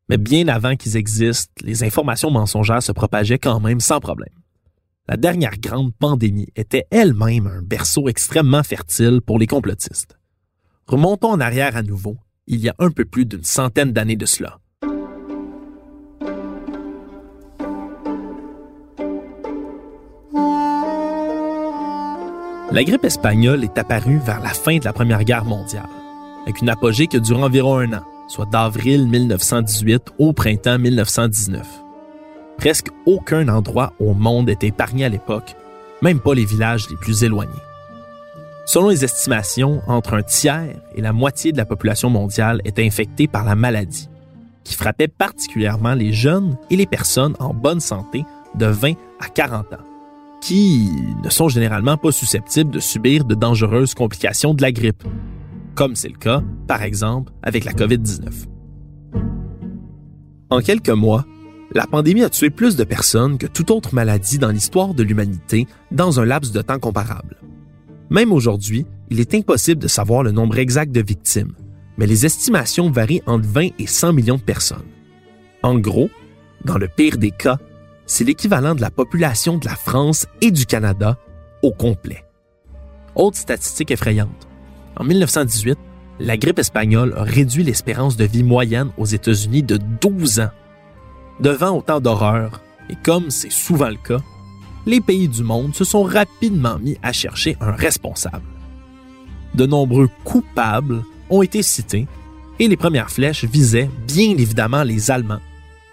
Mais 0.09 0.17
bien 0.17 0.49
avant 0.49 0.75
qu'ils 0.75 0.97
existent, 0.97 1.53
les 1.61 1.85
informations 1.85 2.29
mensongères 2.29 2.83
se 2.83 2.91
propageaient 2.91 3.39
quand 3.39 3.61
même 3.61 3.79
sans 3.79 4.01
problème. 4.01 4.33
La 5.07 5.15
dernière 5.15 5.57
grande 5.57 5.95
pandémie 5.95 6.49
était 6.57 6.83
elle-même 6.91 7.47
un 7.47 7.61
berceau 7.61 8.09
extrêmement 8.09 8.63
fertile 8.63 9.21
pour 9.25 9.39
les 9.39 9.47
complotistes. 9.47 10.19
Remontons 10.87 11.31
en 11.31 11.39
arrière 11.39 11.77
à 11.77 11.81
nouveau, 11.81 12.17
il 12.45 12.59
y 12.59 12.67
a 12.67 12.75
un 12.79 12.91
peu 12.91 13.05
plus 13.05 13.25
d'une 13.25 13.45
centaine 13.45 13.93
d'années 13.93 14.17
de 14.17 14.25
cela. 14.25 14.59
La 22.71 22.83
grippe 22.83 23.05
espagnole 23.05 23.63
est 23.63 23.79
apparue 23.79 24.19
vers 24.23 24.41
la 24.41 24.49
fin 24.49 24.77
de 24.77 24.85
la 24.85 24.93
Première 24.93 25.23
Guerre 25.23 25.43
mondiale, 25.43 25.89
avec 26.43 26.61
une 26.61 26.69
apogée 26.69 27.07
qui 27.07 27.19
dure 27.19 27.39
environ 27.39 27.79
un 27.79 27.93
an, 27.93 28.03
soit 28.27 28.45
d'avril 28.45 29.07
1918 29.07 30.11
au 30.19 30.33
printemps 30.33 30.77
1919. 30.77 31.65
Presque 32.57 32.89
aucun 33.07 33.47
endroit 33.47 33.93
au 33.99 34.13
monde 34.13 34.51
était 34.51 34.67
épargné 34.67 35.05
à 35.05 35.09
l'époque, 35.09 35.55
même 36.03 36.19
pas 36.19 36.35
les 36.35 36.45
villages 36.45 36.87
les 36.91 36.95
plus 36.95 37.23
éloignés. 37.23 37.51
Selon 38.67 38.89
les 38.89 39.03
estimations, 39.03 39.81
entre 39.87 40.13
un 40.13 40.21
tiers 40.21 40.75
et 40.93 41.01
la 41.01 41.11
moitié 41.11 41.51
de 41.51 41.57
la 41.57 41.65
population 41.65 42.11
mondiale 42.11 42.61
était 42.65 42.85
infectée 42.85 43.27
par 43.27 43.45
la 43.45 43.55
maladie, 43.55 44.09
qui 44.63 44.75
frappait 44.75 45.07
particulièrement 45.07 45.95
les 45.95 46.13
jeunes 46.13 46.55
et 46.69 46.75
les 46.75 46.85
personnes 46.85 47.35
en 47.39 47.51
bonne 47.51 47.79
santé 47.79 48.25
de 48.53 48.67
20 48.67 48.93
à 49.19 49.27
40 49.27 49.73
ans, 49.73 49.88
qui 50.41 50.89
ne 51.23 51.29
sont 51.29 51.49
généralement 51.49 51.97
pas 51.97 52.11
susceptibles 52.11 52.71
de 52.71 52.79
subir 52.79 53.25
de 53.25 53.35
dangereuses 53.35 53.93
complications 53.93 54.53
de 54.53 54.61
la 54.61 54.71
grippe, 54.71 55.03
comme 55.75 55.95
c'est 55.95 56.09
le 56.09 56.17
cas, 56.17 56.41
par 56.67 56.83
exemple, 56.83 57.31
avec 57.43 57.65
la 57.65 57.73
COVID-19. 57.73 58.45
En 60.49 60.61
quelques 60.61 60.89
mois, 60.89 61.25
la 61.73 61.85
pandémie 61.85 62.23
a 62.23 62.29
tué 62.29 62.49
plus 62.49 62.75
de 62.75 62.83
personnes 62.83 63.37
que 63.37 63.45
toute 63.45 63.69
autre 63.69 63.93
maladie 63.93 64.39
dans 64.39 64.49
l'histoire 64.49 64.93
de 64.93 65.03
l'humanité 65.03 65.67
dans 65.91 66.19
un 66.19 66.25
laps 66.25 66.51
de 66.51 66.61
temps 66.61 66.79
comparable. 66.79 67.37
Même 68.09 68.31
aujourd'hui, 68.31 68.85
il 69.11 69.19
est 69.19 69.35
impossible 69.35 69.81
de 69.81 69.87
savoir 69.87 70.23
le 70.23 70.31
nombre 70.31 70.57
exact 70.57 70.91
de 70.91 71.01
victimes, 71.01 71.53
mais 71.97 72.07
les 72.07 72.25
estimations 72.25 72.89
varient 72.89 73.21
entre 73.27 73.47
20 73.47 73.69
et 73.77 73.85
100 73.85 74.13
millions 74.13 74.37
de 74.37 74.41
personnes. 74.41 74.87
En 75.61 75.77
gros, 75.77 76.09
dans 76.65 76.77
le 76.77 76.87
pire 76.87 77.17
des 77.17 77.31
cas, 77.31 77.59
c'est 78.09 78.23
l'équivalent 78.23 78.73
de 78.73 78.81
la 78.81 78.89
population 78.89 79.59
de 79.59 79.65
la 79.65 79.75
France 79.75 80.25
et 80.41 80.49
du 80.49 80.65
Canada 80.65 81.17
au 81.61 81.71
complet. 81.71 82.25
Autre 83.13 83.37
statistique 83.37 83.91
effrayante. 83.91 84.47
En 84.97 85.03
1918, 85.03 85.77
la 86.19 86.35
grippe 86.35 86.57
espagnole 86.57 87.13
a 87.15 87.21
réduit 87.21 87.63
l'espérance 87.63 88.17
de 88.17 88.25
vie 88.25 88.41
moyenne 88.41 88.89
aux 88.97 89.05
États-Unis 89.05 89.61
de 89.61 89.77
12 90.01 90.39
ans. 90.39 90.49
Devant 91.39 91.77
autant 91.77 92.01
d'horreurs, 92.01 92.61
et 92.89 92.95
comme 92.95 93.29
c'est 93.29 93.51
souvent 93.51 93.89
le 93.89 93.95
cas, 93.95 94.21
les 94.87 95.01
pays 95.01 95.29
du 95.29 95.43
monde 95.43 95.75
se 95.75 95.83
sont 95.83 96.03
rapidement 96.03 96.79
mis 96.79 96.97
à 97.03 97.13
chercher 97.13 97.57
un 97.61 97.71
responsable. 97.71 98.49
De 99.53 99.67
nombreux 99.67 100.09
coupables 100.23 101.03
ont 101.29 101.43
été 101.43 101.61
cités 101.61 102.07
et 102.57 102.67
les 102.67 102.77
premières 102.77 103.11
flèches 103.11 103.45
visaient 103.45 103.89
bien 104.07 104.31
évidemment 104.31 104.81
les 104.81 105.11
Allemands, 105.11 105.41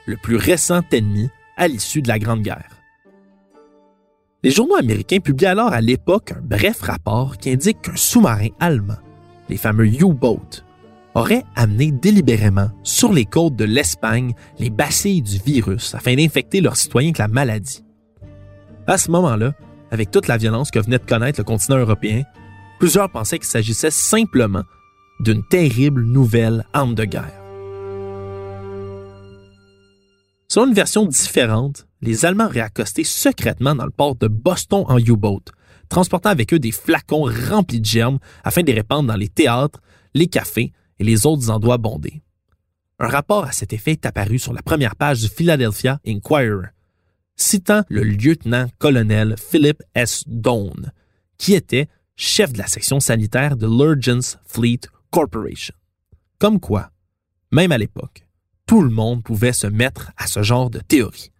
le 0.07 0.17
plus 0.17 0.37
récent 0.37 0.81
ennemi 0.93 1.29
à 1.57 1.69
l'issue 1.69 2.03
de 2.03 2.09
la 2.09 2.19
Grande 2.19 2.43
Guerre. 2.43 2.71
Les 4.43 4.51
journaux 4.51 4.77
américains 4.77 5.21
publient 5.21 5.47
alors 5.47 5.73
à 5.73 5.81
l'époque 5.81 6.33
un 6.33 6.41
bref 6.41 6.81
rapport 6.83 7.37
qui 7.39 7.51
indique 7.51 7.83
qu'un 7.83 7.97
sous-marin 7.97 8.49
allemand, 8.61 8.99
les 9.49 9.57
fameux 9.57 9.87
U-boats, 9.87 10.63
aurait 11.15 11.45
amené 11.57 11.91
délibérément 11.91 12.71
sur 12.83 13.13
les 13.13 13.25
côtes 13.25 13.57
de 13.57 13.65
l'Espagne 13.65 14.35
les 14.59 14.71
bacilles 14.71 15.23
du 15.23 15.39
virus 15.39 15.95
afin 15.95 16.15
d'infecter 16.15 16.61
leurs 16.61 16.77
citoyens 16.77 17.09
avec 17.09 17.19
la 17.19 17.29
maladie. 17.29 17.83
À 18.87 18.99
ce 18.99 19.11
moment-là, 19.11 19.53
avec 19.91 20.11
toute 20.11 20.29
la 20.29 20.37
violence 20.37 20.71
que 20.71 20.79
venait 20.79 20.99
de 20.99 21.07
connaître 21.07 21.41
le 21.41 21.45
continent 21.45 21.79
européen, 21.79 22.23
plusieurs 22.79 23.11
pensaient 23.11 23.39
qu'il 23.39 23.49
s'agissait 23.49 23.91
simplement 23.91 24.63
d'une 25.21 25.43
terrible 25.49 26.05
nouvelle 26.05 26.67
arme 26.73 26.95
de 26.95 27.05
guerre. 27.05 27.46
Selon 30.57 30.69
une 30.69 30.73
version 30.73 31.05
différente, 31.05 31.87
les 32.01 32.25
Allemands 32.25 32.49
accosté 32.49 33.05
secrètement 33.05 33.75
dans 33.75 33.85
le 33.85 33.91
port 33.91 34.17
de 34.17 34.27
Boston 34.27 34.87
en 34.89 34.97
U-boat, 34.97 35.43
transportant 35.91 36.31
avec 36.31 36.55
eux 36.55 36.59
des 36.59 36.73
flacons 36.73 37.31
remplis 37.51 37.83
de 37.83 37.85
germes 37.85 38.19
afin 38.43 38.63
de 38.63 38.69
les 38.69 38.73
répandre 38.73 39.07
dans 39.07 39.19
les 39.19 39.29
théâtres, 39.29 39.83
les 40.15 40.29
cafés 40.29 40.73
et 40.99 41.05
les 41.05 41.27
autres 41.27 41.51
endroits 41.51 41.77
bondés. 41.77 42.23
Un 42.99 43.09
rapport 43.09 43.45
à 43.45 43.53
cet 43.53 43.75
effet 43.75 43.91
est 43.91 44.07
apparu 44.07 44.39
sur 44.39 44.55
la 44.55 44.63
première 44.63 44.97
page 44.97 45.21
du 45.21 45.29
Philadelphia 45.29 46.01
Inquirer, 46.07 46.69
citant 47.35 47.83
le 47.91 48.03
lieutenant-colonel 48.05 49.35
Philip 49.37 49.83
S. 49.95 50.25
Doane, 50.27 50.91
qui 51.37 51.53
était 51.53 51.87
chef 52.17 52.55
de 52.55 52.59
la 52.59 52.67
section 52.67 52.99
sanitaire 52.99 53.59
de 53.59 53.67
l'Urgence 53.67 54.39
Fleet 54.47 54.81
Corporation. 55.11 55.75
Comme 56.39 56.61
quoi, 56.61 56.93
même 57.53 57.73
à 57.73 57.77
l'époque, 57.77 58.26
tout 58.67 58.83
le 58.83 58.91
monde 58.91 59.23
pouvait 59.23 59.53
se 59.53 59.67
mettre 59.67 60.13
à 60.17 60.27
ce 60.27 60.43
genre 60.43 60.71
de 60.71 60.81
théorie. 60.81 61.31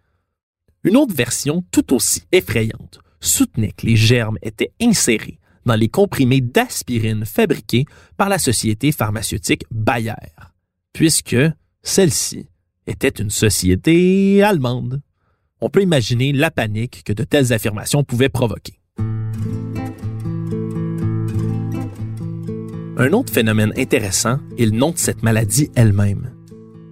Une 0.83 0.95
autre 0.95 1.13
version 1.13 1.63
tout 1.71 1.93
aussi 1.93 2.23
effrayante 2.31 2.99
soutenait 3.19 3.73
que 3.73 3.85
les 3.85 3.97
germes 3.97 4.37
étaient 4.41 4.71
insérés 4.81 5.39
dans 5.65 5.75
les 5.75 5.89
comprimés 5.89 6.39
d'aspirine 6.39 7.25
fabriqués 7.25 7.85
par 8.15 8.29
la 8.29 8.39
société 8.39 8.93
pharmaceutique 8.93 9.65
Bayer, 9.69 10.13
puisque 10.93 11.35
celle-ci 11.83 12.47
était 12.85 13.09
une 13.09 13.29
société 13.29 14.41
allemande. 14.41 15.01
On 15.59 15.69
peut 15.69 15.81
imaginer 15.81 16.31
la 16.31 16.51
panique 16.51 17.03
que 17.03 17.11
de 17.11 17.25
telles 17.25 17.51
affirmations 17.51 18.05
pouvaient 18.05 18.29
provoquer. 18.29 18.79
Un 22.99 23.11
autre 23.11 23.33
phénomène 23.33 23.73
intéressant 23.77 24.39
est 24.57 24.65
le 24.65 24.71
nom 24.71 24.91
de 24.91 24.97
cette 24.97 25.21
maladie 25.21 25.69
elle-même. 25.75 26.36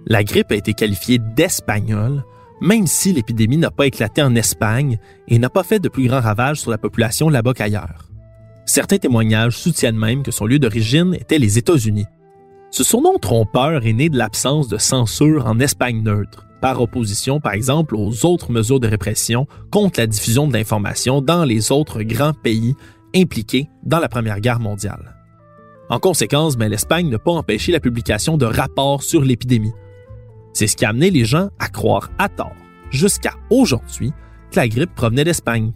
La 0.08 0.22
grippe 0.22 0.52
a 0.52 0.54
été 0.54 0.72
qualifiée 0.72 1.18
d'espagnole, 1.18 2.24
même 2.60 2.86
si 2.86 3.12
l'épidémie 3.12 3.56
n'a 3.56 3.72
pas 3.72 3.86
éclaté 3.86 4.22
en 4.22 4.36
Espagne 4.36 4.98
et 5.26 5.38
n'a 5.40 5.50
pas 5.50 5.64
fait 5.64 5.80
de 5.80 5.88
plus 5.88 6.06
grands 6.06 6.20
ravages 6.20 6.60
sur 6.60 6.70
la 6.70 6.78
population 6.78 7.28
là-bas 7.28 7.54
qu'ailleurs. 7.54 8.08
Certains 8.66 8.98
témoignages 8.98 9.56
soutiennent 9.56 9.98
même 9.98 10.22
que 10.22 10.30
son 10.30 10.46
lieu 10.46 10.60
d'origine 10.60 11.14
était 11.14 11.40
les 11.40 11.58
États-Unis. 11.58 12.06
Ce 12.70 12.84
surnom 12.84 13.18
trompeur 13.18 13.84
est 13.84 13.92
né 13.92 14.08
de 14.08 14.16
l'absence 14.16 14.68
de 14.68 14.78
censure 14.78 15.46
en 15.46 15.58
Espagne 15.58 16.02
neutre, 16.02 16.46
par 16.60 16.80
opposition 16.80 17.40
par 17.40 17.54
exemple 17.54 17.96
aux 17.96 18.24
autres 18.24 18.52
mesures 18.52 18.80
de 18.80 18.88
répression 18.88 19.48
contre 19.72 19.98
la 19.98 20.06
diffusion 20.06 20.46
de 20.46 20.52
l'information 20.52 21.20
dans 21.20 21.44
les 21.44 21.72
autres 21.72 22.02
grands 22.02 22.32
pays 22.32 22.76
impliqués 23.14 23.68
dans 23.82 23.98
la 23.98 24.08
Première 24.08 24.40
Guerre 24.40 24.60
mondiale. 24.60 25.16
En 25.88 25.98
conséquence, 25.98 26.56
ben, 26.56 26.68
l'Espagne 26.68 27.08
n'a 27.08 27.18
pas 27.18 27.32
empêché 27.32 27.72
la 27.72 27.80
publication 27.80 28.36
de 28.36 28.46
rapports 28.46 29.02
sur 29.02 29.22
l'épidémie. 29.22 29.72
C'est 30.56 30.68
ce 30.68 30.74
qui 30.74 30.86
a 30.86 30.88
amené 30.88 31.10
les 31.10 31.26
gens 31.26 31.50
à 31.58 31.68
croire 31.68 32.10
à 32.16 32.30
tort, 32.30 32.56
jusqu'à 32.90 33.34
aujourd'hui, 33.50 34.14
que 34.50 34.56
la 34.56 34.66
grippe 34.68 34.94
provenait 34.94 35.22
d'Espagne. 35.22 35.72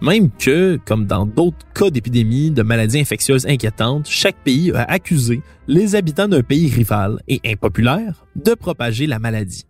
Même 0.00 0.30
que, 0.30 0.80
comme 0.86 1.04
dans 1.04 1.26
d'autres 1.26 1.66
cas 1.74 1.90
d'épidémies 1.90 2.50
de 2.50 2.62
maladies 2.62 3.00
infectieuses 3.00 3.44
inquiétantes, 3.46 4.08
chaque 4.08 4.42
pays 4.42 4.72
a 4.72 4.84
accusé 4.84 5.42
les 5.66 5.94
habitants 5.94 6.26
d'un 6.26 6.42
pays 6.42 6.70
rival 6.70 7.20
et 7.28 7.42
impopulaire 7.44 8.24
de 8.34 8.54
propager 8.54 9.06
la 9.06 9.18
maladie. 9.18 9.66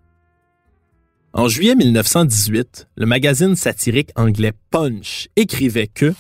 En 1.33 1.49
juillet 1.49 1.75
1918, 1.75 2.91
le 2.97 3.07
magazine 3.07 3.57
satirique 3.57 4.11
anglais 4.15 4.53
Punch 4.71 5.27
écrivait 5.35 5.89
que 5.89 6.15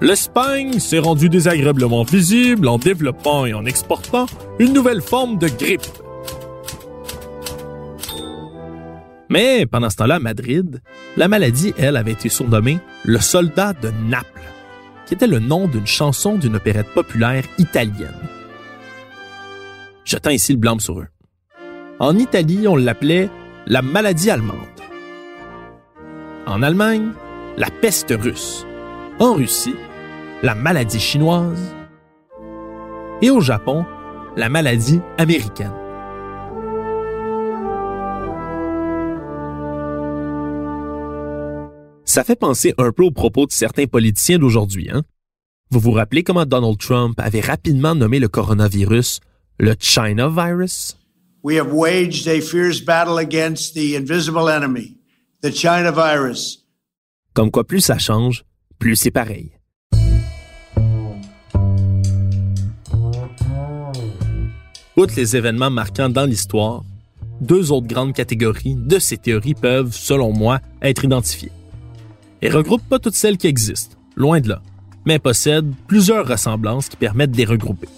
L'Espagne 0.00 0.80
s'est 0.80 0.98
rendue 0.98 1.28
désagréablement 1.28 2.02
visible 2.02 2.66
en 2.66 2.78
développant 2.78 3.46
et 3.46 3.54
en 3.54 3.64
exportant 3.64 4.26
une 4.58 4.72
nouvelle 4.72 5.02
forme 5.02 5.38
de 5.38 5.46
grippe. 5.46 5.86
Mais 9.28 9.66
pendant 9.66 9.90
ce 9.90 9.96
temps-là, 9.96 10.16
à 10.16 10.20
Madrid, 10.20 10.80
la 11.16 11.28
maladie, 11.28 11.74
elle, 11.78 11.96
avait 11.96 12.12
été 12.12 12.28
surnommée 12.28 12.78
le 13.04 13.18
soldat 13.18 13.72
de 13.72 13.90
Naples, 14.08 14.40
qui 15.06 15.14
était 15.14 15.26
le 15.26 15.40
nom 15.40 15.66
d'une 15.66 15.86
chanson 15.86 16.36
d'une 16.36 16.56
opérette 16.56 16.92
populaire 16.94 17.44
italienne. 17.58 18.14
Jetant 20.04 20.30
ici 20.30 20.52
le 20.52 20.58
blâme 20.58 20.80
sur 20.80 21.00
eux. 21.00 21.08
En 21.98 22.16
Italie, 22.16 22.68
on 22.68 22.76
l'appelait 22.76 23.28
la 23.66 23.82
maladie 23.82 24.30
allemande. 24.30 24.58
En 26.46 26.62
Allemagne, 26.62 27.10
la 27.56 27.70
peste 27.70 28.14
russe. 28.16 28.64
En 29.18 29.34
Russie, 29.34 29.74
la 30.42 30.54
maladie 30.54 31.00
chinoise. 31.00 31.74
Et 33.22 33.30
au 33.30 33.40
Japon, 33.40 33.84
la 34.36 34.48
maladie 34.48 35.00
américaine. 35.18 35.72
Ça 42.16 42.24
fait 42.24 42.34
penser 42.34 42.72
un 42.78 42.92
peu 42.92 43.02
aux 43.02 43.10
propos 43.10 43.44
de 43.44 43.52
certains 43.52 43.84
politiciens 43.84 44.38
d'aujourd'hui, 44.38 44.88
hein? 44.90 45.02
Vous 45.70 45.80
vous 45.80 45.90
rappelez 45.90 46.22
comment 46.22 46.46
Donald 46.46 46.78
Trump 46.78 47.20
avait 47.20 47.42
rapidement 47.42 47.94
nommé 47.94 48.20
le 48.20 48.28
coronavirus 48.28 49.20
le 49.58 49.74
China 49.78 50.30
virus? 50.30 50.96
We 51.42 51.58
have 51.58 51.74
waged 51.74 52.26
a 52.26 52.40
fierce 52.40 52.80
battle 52.80 53.18
against 53.18 53.74
the 53.74 53.94
invisible 53.94 54.48
enemy, 54.48 54.96
the 55.42 55.52
China 55.52 55.92
virus. 55.92 56.64
Comme 57.34 57.50
quoi 57.50 57.64
plus 57.64 57.82
ça 57.82 57.98
change, 57.98 58.46
plus 58.78 58.96
c'est 58.96 59.10
pareil. 59.10 59.50
Outre 64.96 65.12
les 65.16 65.36
événements 65.36 65.68
marquants 65.68 66.08
dans 66.08 66.24
l'histoire, 66.24 66.82
deux 67.42 67.72
autres 67.72 67.88
grandes 67.88 68.14
catégories 68.14 68.74
de 68.74 68.98
ces 68.98 69.18
théories 69.18 69.52
peuvent, 69.52 69.92
selon 69.92 70.32
moi, 70.32 70.60
être 70.80 71.04
identifiées. 71.04 71.52
Et 72.42 72.50
regroupent 72.50 72.88
pas 72.88 72.98
toutes 72.98 73.14
celles 73.14 73.38
qui 73.38 73.46
existent, 73.46 73.96
loin 74.16 74.40
de 74.40 74.48
là. 74.48 74.62
mais 75.04 75.18
possèdent 75.18 75.72
plusieurs 75.86 76.26
ressemblances 76.26 76.88
qui 76.88 76.96
permettent 76.96 77.30
de 77.30 77.36
les 77.36 77.44
regrouper. 77.44 77.88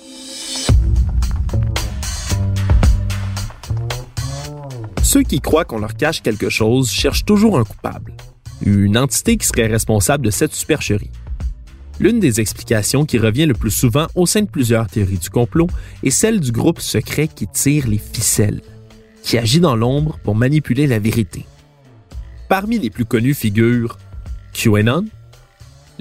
Ceux 5.03 5.23
qui 5.23 5.41
croient 5.41 5.65
qu'on 5.65 5.79
leur 5.79 5.97
cache 5.97 6.21
quelque 6.21 6.51
chose 6.51 6.91
cherchent 6.91 7.25
toujours 7.25 7.59
un 7.59 7.65
coupable, 7.65 8.13
une 8.61 8.99
entité 8.99 9.39
qui 9.39 9.47
serait 9.47 9.67
responsable 9.67 10.27
de 10.27 10.31
cette 10.31 10.53
supercherie. 10.53 11.11
L'une 11.99 12.21
des 12.21 12.41
explications 12.41 13.07
qui 13.07 13.19
revient 13.19 13.47
le 13.47 13.55
plus 13.55 13.71
souvent 13.71 14.07
au 14.15 14.27
sein 14.27 14.43
de 14.43 14.51
plusieurs 14.51 14.87
théories 14.87 15.19
du 15.19 15.31
complot 15.31 15.67
est 16.05 16.11
celle 16.11 16.41
du 16.41 16.53
groupe 16.53 16.81
secret 16.81 17.27
qui 17.27 17.49
tire 17.49 17.89
les 17.89 17.99
ficelles, 17.99 18.61
qui 19.23 19.39
agit 19.39 19.61
dans 19.61 19.75
l'ombre 19.75 20.19
pour 20.23 20.37
manipuler 20.37 20.87
la 20.87 20.99
vérité. 20.99 21.47
Parmi 22.49 22.79
les 22.79 22.91
plus 22.91 23.05
connues 23.05 23.35
figurent 23.35 23.99
QAnon, 24.59 25.05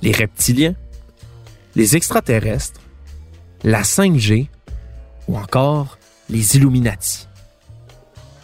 les 0.02 0.12
reptiliens, 0.12 0.74
les 1.76 1.96
extraterrestres, 1.96 2.82
la 3.64 3.84
5G 3.84 4.48
ou 5.28 5.38
encore 5.38 6.00
les 6.28 6.56
Illuminati. 6.56 7.28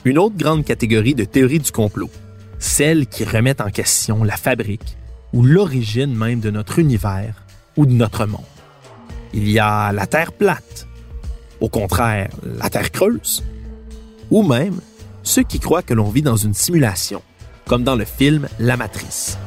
Une 0.06 0.20
autre 0.20 0.38
grande 0.38 0.66
catégorie 0.66 1.16
de 1.16 1.24
théories 1.24 1.60
du 1.60 1.72
complot, 1.72 2.12
celles 2.60 3.08
qui 3.08 3.24
remettent 3.24 3.62
en 3.62 3.72
question 3.72 4.24
la 4.24 4.38
fabrique 4.38 4.98
ou 5.34 5.42
l'origine 5.42 6.14
même 6.16 6.42
de 6.42 6.52
notre 6.52 6.78
univers 6.78 7.44
ou 7.76 7.88
de 7.88 7.94
notre 7.94 8.28
monde. 8.28 8.42
Il 9.34 9.50
y 9.50 9.58
a 9.58 9.92
la 9.94 10.06
Terre 10.06 10.32
plate, 10.32 10.88
au 11.60 11.70
contraire 11.70 12.30
la 12.44 12.70
Terre 12.70 12.92
creuse, 12.92 13.44
ou 14.30 14.44
même 14.44 14.80
ceux 15.24 15.44
qui 15.44 15.60
croient 15.60 15.82
que 15.82 15.96
l'on 15.96 16.10
vit 16.10 16.22
dans 16.22 16.38
une 16.38 16.54
simulation, 16.54 17.24
comme 17.66 17.84
dans 17.84 17.96
le 17.96 18.06
film 18.06 18.48
La 18.60 18.78
Matrice. 18.78 19.40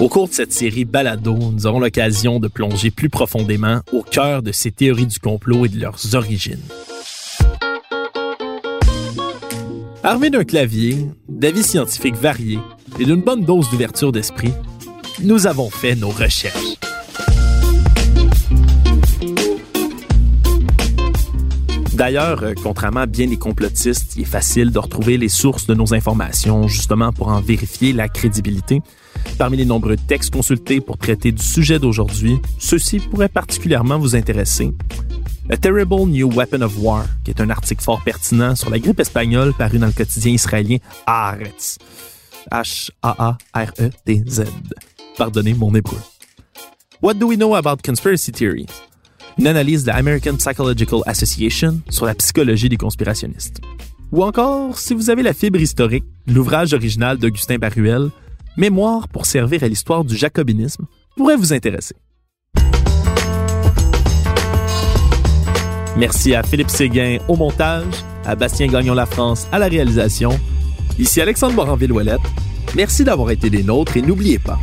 Au 0.00 0.08
cours 0.08 0.28
de 0.28 0.32
cette 0.32 0.54
série 0.54 0.86
Balado, 0.86 1.36
nous 1.36 1.66
aurons 1.66 1.78
l'occasion 1.78 2.40
de 2.40 2.48
plonger 2.48 2.90
plus 2.90 3.10
profondément 3.10 3.80
au 3.92 4.02
cœur 4.02 4.42
de 4.42 4.50
ces 4.50 4.70
théories 4.70 5.06
du 5.06 5.18
complot 5.18 5.66
et 5.66 5.68
de 5.68 5.78
leurs 5.78 6.14
origines. 6.14 6.62
Armé 10.02 10.30
d'un 10.30 10.44
clavier, 10.44 11.06
d'avis 11.28 11.62
scientifiques 11.62 12.16
variés 12.16 12.58
et 12.98 13.04
d'une 13.04 13.20
bonne 13.20 13.44
dose 13.44 13.68
d'ouverture 13.68 14.10
d'esprit, 14.10 14.54
nous 15.22 15.46
avons 15.46 15.68
fait 15.68 15.94
nos 15.96 16.08
recherches. 16.08 16.78
D'ailleurs, 21.92 22.42
euh, 22.42 22.54
contrairement 22.62 23.00
à 23.00 23.06
bien 23.06 23.26
des 23.26 23.36
complotistes, 23.36 24.16
il 24.16 24.22
est 24.22 24.24
facile 24.24 24.70
de 24.70 24.78
retrouver 24.78 25.18
les 25.18 25.28
sources 25.28 25.66
de 25.66 25.74
nos 25.74 25.92
informations 25.92 26.66
justement 26.66 27.12
pour 27.12 27.28
en 27.28 27.42
vérifier 27.42 27.92
la 27.92 28.08
crédibilité. 28.08 28.80
Parmi 29.38 29.56
les 29.56 29.64
nombreux 29.64 29.96
textes 29.96 30.32
consultés 30.32 30.80
pour 30.80 30.98
traiter 30.98 31.32
du 31.32 31.42
sujet 31.42 31.78
d'aujourd'hui, 31.78 32.38
ceux-ci 32.58 32.98
pourraient 33.00 33.28
particulièrement 33.28 33.98
vous 33.98 34.16
intéresser. 34.16 34.72
A 35.48 35.56
Terrible 35.56 36.06
New 36.06 36.30
Weapon 36.30 36.62
of 36.62 36.78
War, 36.78 37.06
qui 37.24 37.30
est 37.30 37.40
un 37.40 37.50
article 37.50 37.82
fort 37.82 38.02
pertinent 38.04 38.54
sur 38.54 38.70
la 38.70 38.78
grippe 38.78 39.00
espagnole 39.00 39.52
paru 39.52 39.78
dans 39.78 39.86
le 39.86 39.92
quotidien 39.92 40.32
israélien 40.32 40.76
Haaretz. 41.06 41.78
H-A-A-R-E-T-Z. 42.52 44.44
Pardonnez 45.16 45.54
mon 45.54 45.74
hébreu. 45.74 45.98
What 47.02 47.14
do 47.14 47.26
we 47.26 47.36
know 47.36 47.54
about 47.54 47.82
conspiracy 47.84 48.30
theories? 48.30 48.66
Une 49.38 49.46
analyse 49.46 49.84
de 49.84 49.88
la 49.88 49.96
American 49.96 50.36
Psychological 50.36 51.00
Association 51.06 51.80
sur 51.88 52.06
la 52.06 52.14
psychologie 52.14 52.68
des 52.68 52.76
conspirationnistes. 52.76 53.60
Ou 54.12 54.22
encore, 54.22 54.78
si 54.78 54.92
vous 54.92 55.08
avez 55.08 55.22
la 55.22 55.32
fibre 55.32 55.60
historique, 55.60 56.04
l'ouvrage 56.26 56.74
original 56.74 57.16
d'Augustin 57.16 57.58
Baruel, 57.58 58.10
Mémoire 58.56 59.06
pour 59.08 59.26
servir 59.26 59.62
à 59.62 59.68
l'histoire 59.68 60.04
du 60.04 60.16
jacobinisme, 60.16 60.86
pourrait 61.16 61.36
vous 61.36 61.52
intéresser. 61.52 61.94
Merci 65.96 66.34
à 66.34 66.42
Philippe 66.42 66.70
Séguin 66.70 67.18
au 67.28 67.36
montage, 67.36 68.04
à 68.24 68.34
Bastien 68.34 68.66
Gagnon 68.66 68.94
La 68.94 69.06
France 69.06 69.46
à 69.52 69.58
la 69.58 69.66
réalisation. 69.66 70.30
Ici 70.98 71.20
Alexandre 71.20 71.54
Moranville-Ouellette. 71.54 72.20
Merci 72.74 73.04
d'avoir 73.04 73.30
été 73.30 73.50
des 73.50 73.62
nôtres 73.62 73.96
et 73.96 74.02
n'oubliez 74.02 74.38
pas, 74.38 74.58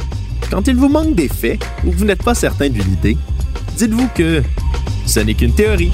quand 0.49 0.67
il 0.67 0.75
vous 0.75 0.89
manque 0.89 1.15
des 1.15 1.27
faits 1.27 1.63
ou 1.85 1.91
que 1.91 1.95
vous 1.95 2.05
n'êtes 2.05 2.23
pas 2.23 2.35
certain 2.35 2.69
d'une 2.69 2.91
idée, 2.91 3.17
dites-vous 3.77 4.07
que 4.15 4.43
ce 5.05 5.19
n'est 5.21 5.33
qu'une 5.33 5.53
théorie. 5.53 5.91